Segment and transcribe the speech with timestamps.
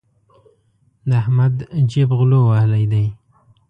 [1.09, 1.55] د احمد
[1.91, 3.05] جېب غلو وهلی دی.